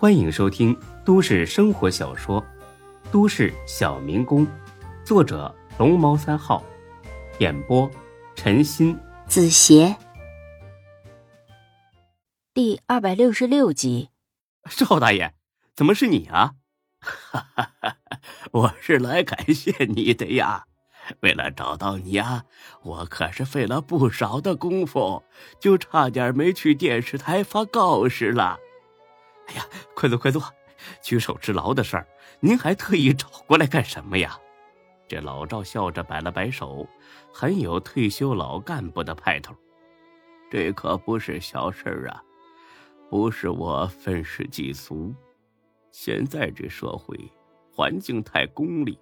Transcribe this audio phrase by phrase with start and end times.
[0.00, 0.74] 欢迎收听
[1.04, 2.40] 都市生活小说
[3.12, 4.46] 《都市小民工》，
[5.04, 6.64] 作者龙猫三号，
[7.38, 7.88] 演播
[8.34, 9.94] 陈鑫、子邪，
[12.54, 14.08] 第二百六十六集。
[14.74, 15.34] 赵大爷，
[15.76, 16.54] 怎么是你啊？
[17.02, 17.96] 哈哈哈！
[18.52, 20.64] 我是来感谢你的呀。
[21.20, 22.46] 为了找到你啊，
[22.84, 25.22] 我可是费了不少的功夫，
[25.60, 28.58] 就差点没去电视台发告示了。
[29.50, 30.40] 哎呀，快坐快坐！
[31.02, 32.06] 举手之劳的事儿，
[32.38, 34.38] 您还特意找过来干什么呀？
[35.08, 36.88] 这老赵笑着摆了摆手，
[37.32, 39.52] 很有退休老干部的派头。
[40.48, 42.22] 这可不是小事儿啊，
[43.10, 45.12] 不是我愤世嫉俗。
[45.90, 47.18] 现在这社会
[47.74, 48.96] 环境太功利。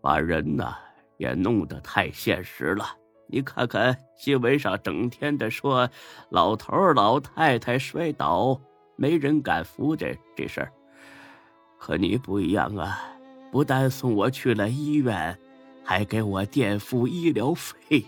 [0.00, 0.74] 把人呢
[1.18, 2.96] 也弄得太现实了。
[3.28, 5.88] 你看看新闻上整天的说
[6.30, 8.60] 老头老太太摔倒，
[9.00, 10.70] 没人敢扶这这事儿。
[11.78, 13.00] 可你不一样啊，
[13.50, 15.34] 不但送我去了医院，
[15.82, 18.04] 还给我垫付医疗费，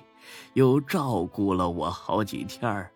[0.53, 2.87] 又照顾了我好几天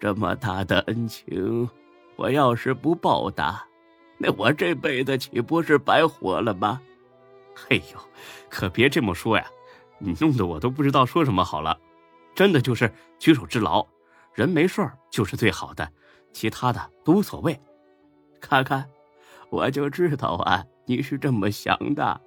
[0.00, 1.70] 这么大的恩情，
[2.16, 3.64] 我要是不报答，
[4.18, 6.82] 那我这辈子岂不是白活了吗？
[7.70, 8.00] 哎呦，
[8.50, 9.46] 可别这么说呀！
[10.00, 11.78] 你弄得我都不知道说什么好了。
[12.34, 13.86] 真的就是举手之劳，
[14.32, 15.88] 人没事儿就是最好的，
[16.34, 17.58] 其他的都无所谓。
[18.40, 18.86] 看看，
[19.48, 22.20] 我就知道啊，你是这么想的，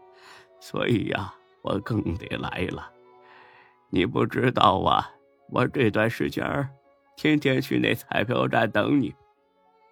[0.59, 2.91] 所以呀，我更得来了。
[3.91, 5.11] 你不知道啊，
[5.51, 6.67] 我这段时间
[7.15, 9.13] 天天去那彩票站等你，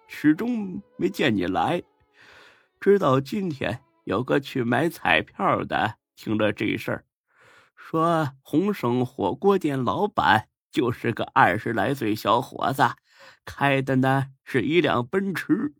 [0.08, 1.80] 始终没见你来，
[2.80, 3.80] 直到今天。
[4.04, 7.04] 有个去买彩票的，听了这事儿，
[7.74, 12.84] 说鸿盛火锅店老板就是个二十来岁小伙子，
[13.44, 15.74] 开的呢是一辆奔驰。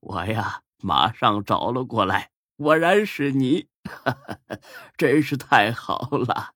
[0.00, 3.68] 我呀，马上找了过来，果然是你，
[4.96, 6.54] 真是太好了。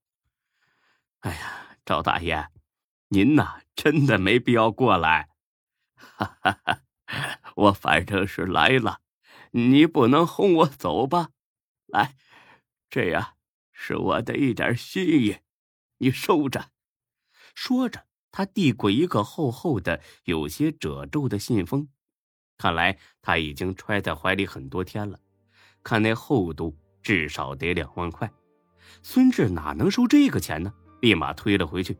[1.20, 2.48] 哎呀，赵大爷，
[3.08, 5.28] 您呐，真的没必要过来。
[5.94, 6.80] 哈哈哈，
[7.56, 9.00] 我反正是来了。
[9.52, 11.30] 你不能轰我走吧？
[11.86, 12.16] 来，
[12.90, 13.36] 这样
[13.72, 15.38] 是我的一点心意，
[15.98, 16.70] 你收着。
[17.54, 18.06] 说着，
[18.36, 21.86] 他递过一个厚厚的、有些褶皱的信封。
[22.58, 25.16] 看来他已经揣在怀里很多天了。
[25.84, 28.28] 看那厚度，至少得两万块。
[29.04, 30.74] 孙志哪能收这个钱呢？
[31.00, 31.96] 立马推了回去。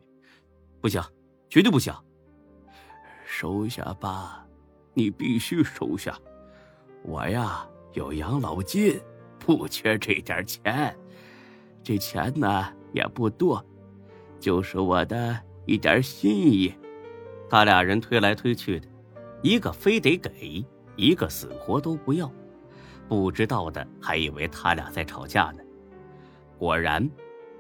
[0.81, 1.01] 不行，
[1.49, 1.95] 绝对不行！
[3.25, 4.45] 收下吧，
[4.93, 6.19] 你必须收下。
[7.05, 9.01] 我呀有养老金，
[9.39, 10.99] 不缺这点钱。
[11.85, 13.65] 这钱呢也不多，
[14.41, 16.75] 就是我的一点心意。
[17.49, 18.89] 他俩人推来推去的，
[19.43, 20.65] 一个非得给，
[20.97, 22.31] 一个死活都不要。
[23.09, 25.63] 不知道的还以为他俩在吵架呢。
[26.59, 27.09] 果然，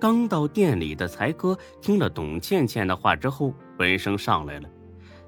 [0.00, 4.69] 刚到店里的才哥听了董倩倩的话之后，闻声上来了，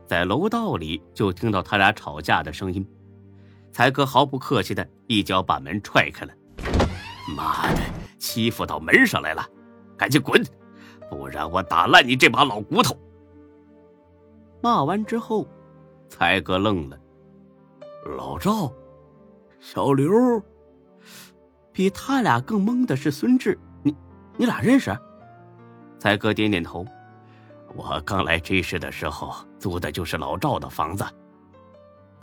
[0.06, 2.86] 在楼道里就听到他俩吵架的声音。
[3.70, 6.32] 才哥毫不客气的一脚把门踹开了，
[7.36, 7.80] 妈的，
[8.18, 9.46] 欺负到门上来了，
[9.98, 10.42] 赶紧滚，
[11.10, 12.96] 不然我打烂你这把老骨头！
[14.60, 15.46] 骂完之后，
[16.08, 16.98] 才哥愣了，
[18.16, 18.72] 老赵，
[19.60, 20.10] 小刘，
[21.72, 23.94] 比他俩更懵的是孙志，你
[24.36, 24.96] 你俩认识？
[25.98, 26.84] 才哥点点头，
[27.74, 31.04] 我刚来这市的时候租的就是老赵的房子。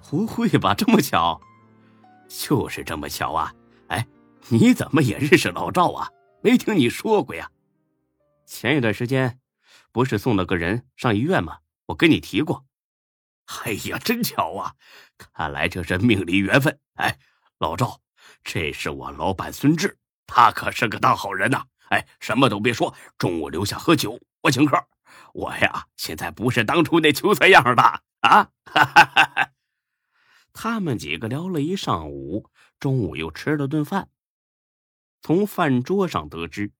[0.09, 1.39] 不会吧，这么巧？
[2.27, 3.53] 就是这么巧啊！
[3.87, 4.05] 哎，
[4.49, 6.07] 你怎么也认识老赵啊？
[6.41, 7.49] 没听你说过呀？
[8.45, 9.39] 前一段时间，
[9.91, 11.59] 不是送了个人上医院吗？
[11.87, 12.65] 我跟你提过。
[13.65, 14.75] 哎呀，真巧啊！
[15.17, 16.79] 看来这是命里缘分。
[16.95, 17.19] 哎，
[17.59, 18.01] 老赵，
[18.43, 21.65] 这是我老板孙志，他可是个大好人呐。
[21.89, 24.77] 哎，什么都别说，中午留下喝酒，我请客。
[25.33, 28.01] 我呀，现在不是当初那穷酸样的啊！
[28.21, 29.49] 哈哈哈哈。
[30.53, 32.49] 他们几个聊了一上午，
[32.79, 34.09] 中午又吃了顿饭。
[35.21, 36.71] 从饭桌上得知，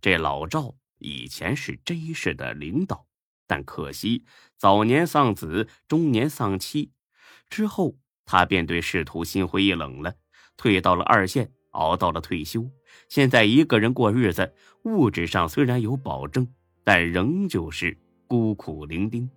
[0.00, 3.06] 这老赵以前是 J 市的领导，
[3.46, 4.24] 但可惜
[4.56, 6.92] 早年丧子，中年丧妻，
[7.50, 10.14] 之后他便对仕途心灰意冷了，
[10.56, 12.70] 退到了二线，熬到了退休。
[13.08, 14.54] 现在一个人过日子，
[14.84, 16.46] 物质上虽然有保证，
[16.84, 19.28] 但仍旧是孤苦伶仃。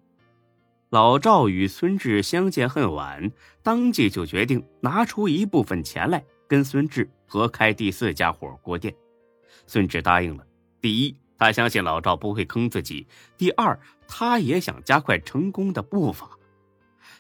[0.90, 3.32] 老赵与孙志相见恨晚，
[3.64, 8.96] 当即就决定拿出一部分钱来跟孙志合开第四家火锅店。
[9.68, 10.46] 孙志答应了。
[10.80, 13.06] 第一，他相信老赵不会坑自己；
[13.38, 16.30] 第二，他也想加快成功的步伐。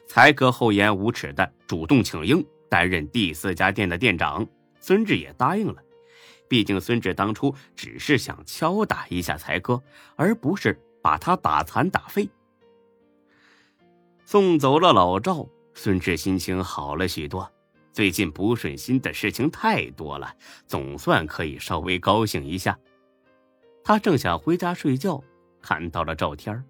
[0.08, 4.48] 才哥厚颜无耻的主动请缨，担任第四家店的店长。
[4.80, 5.82] 孙志也答应了，
[6.48, 9.82] 毕竟孙志当初只是想敲打一下才哥，
[10.16, 12.30] 而不是把他打残打废。
[14.24, 17.52] 送走了老赵，孙志心情好了许多。
[17.92, 20.36] 最近不顺心的事情太多了，
[20.68, 22.78] 总算可以稍微高兴一下。
[23.88, 25.24] 他正想回家睡觉，
[25.62, 26.62] 看到了赵天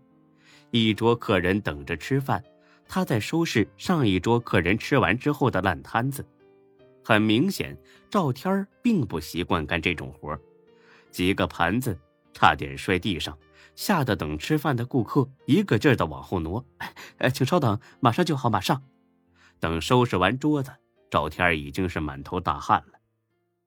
[0.72, 2.44] 一桌客人等着吃饭，
[2.90, 6.28] 他在收拾上一桌客人吃完之后的烂摊子。
[7.02, 7.78] 很明显，
[8.10, 10.38] 赵天并不习惯干这种活
[11.10, 11.98] 几个盘子
[12.34, 13.38] 差点摔地上，
[13.78, 16.66] 吓得等吃饭的顾客一个劲儿的往后挪。
[17.20, 18.84] 哎，请稍等，马上就好，马上。
[19.62, 20.70] 等收拾完桌子。
[21.10, 23.00] 赵天已经是满头大汗了，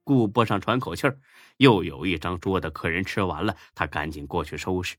[0.09, 1.21] 顾不上喘口气儿，
[1.59, 4.97] 又有一张桌的客人吃完了，他赶紧过去收拾。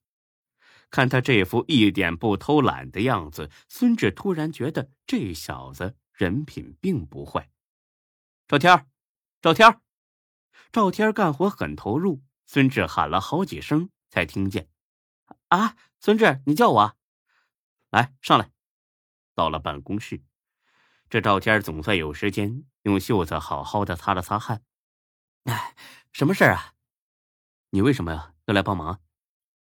[0.91, 7.49] 看他这副一点不偷懒的样子，孙志突然觉得这小子人品并不坏。
[8.47, 8.85] 赵天儿
[9.41, 9.81] 赵天儿
[10.71, 14.69] 赵天干活很投入，孙志喊了好几声才听见。
[15.47, 16.95] 啊，孙志，你叫我，
[17.89, 18.51] 来上来。
[19.33, 20.21] 到了办公室。
[21.09, 24.61] 这赵天总算有时间用袖子好好的擦了擦汗。
[25.49, 25.75] 哎，
[26.11, 26.73] 什么事儿啊？
[27.71, 28.99] 你为什么呀要来帮忙？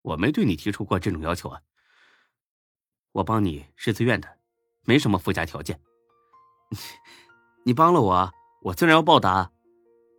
[0.02, 1.60] 我没对你提出过这种要求啊。
[3.12, 4.38] 我帮你是自愿的，
[4.84, 5.80] 没什么附加条件。
[7.64, 8.32] 你帮了我，
[8.62, 9.52] 我自然要报答，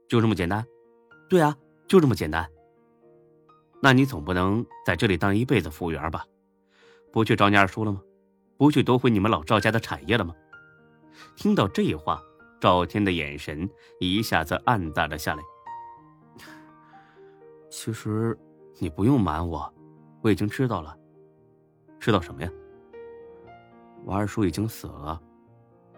[0.08, 0.66] 就这么简单。
[1.30, 1.58] 对啊，
[1.90, 2.50] 就这么简单。
[3.82, 6.26] 那你总不能在这里当一辈子服务员吧？
[7.12, 8.02] 不去找你二叔了吗？
[8.58, 10.34] 不去夺回你们老赵家的产业了吗？
[11.36, 12.24] 听到这话，
[12.60, 13.70] 赵天的眼神
[14.00, 15.44] 一下子暗淡了下来。
[17.70, 18.38] 其实，
[18.80, 19.74] 你不用瞒我，
[20.22, 20.98] 我已经知道了。
[22.00, 22.50] 知道什么呀？
[24.06, 25.22] 我二叔已经死了，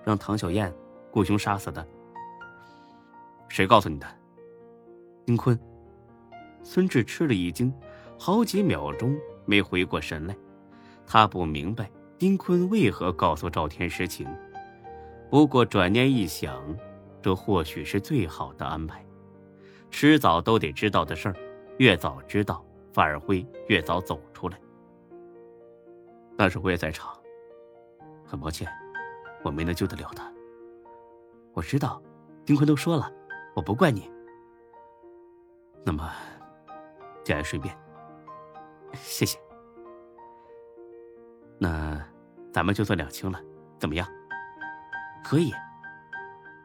[0.04, 0.74] 让唐小燕
[1.12, 1.86] 雇凶杀死的。
[3.48, 4.08] 谁告诉你的？
[5.26, 5.60] 丁坤。
[6.64, 7.74] 孙志吃了一惊，
[8.20, 10.36] 好几秒钟没回过神来。
[11.08, 14.28] 他不明白丁坤为何告诉赵天实情。
[15.32, 16.62] 不过转念一想，
[17.22, 19.02] 这或许是最好的安排。
[19.90, 21.36] 迟早都得知道的事儿，
[21.78, 22.62] 越早知道，
[22.92, 24.60] 反而会越早走出来。
[26.38, 27.18] 那时我也在场，
[28.26, 28.68] 很抱歉，
[29.42, 30.30] 我没能救得了他。
[31.54, 32.04] 我知道，
[32.46, 33.10] 丁坤都说了，
[33.56, 34.12] 我不怪你。
[35.86, 36.12] 那么，
[37.24, 37.74] 节哀顺变，
[38.96, 39.40] 谢谢。
[41.58, 42.06] 那
[42.52, 43.42] 咱们就算两清了，
[43.80, 44.06] 怎么样？
[45.24, 45.54] 可以，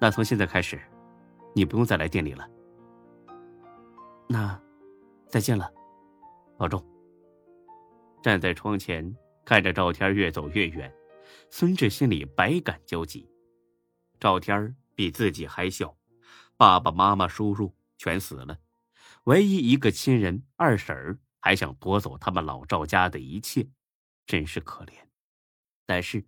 [0.00, 0.80] 那从现在开始，
[1.54, 2.48] 你不用再来店里了。
[4.28, 4.60] 那，
[5.28, 5.72] 再见了，
[6.56, 6.84] 保重。
[8.22, 10.92] 站在窗前看着赵天越走越远，
[11.48, 13.30] 孙志心里百感交集。
[14.18, 15.96] 赵天比自己还小，
[16.56, 18.58] 爸爸妈妈、叔叔全死了，
[19.24, 23.68] 唯一一个亲人二婶儿还想夺走他们老赵家的一切，
[24.26, 24.92] 真是可怜。
[25.84, 26.24] 但是。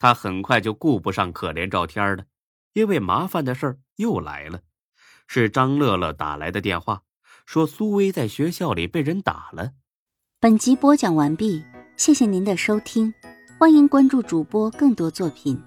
[0.00, 2.24] 他很快就顾不上可怜赵天了，
[2.72, 4.62] 因为麻烦的事儿又来了。
[5.28, 7.02] 是张乐乐打来的电话，
[7.44, 9.72] 说苏薇在学校里被人打了。
[10.40, 11.62] 本集播讲完毕，
[11.96, 13.12] 谢谢您的收听，
[13.58, 15.62] 欢迎关注主播更多作品。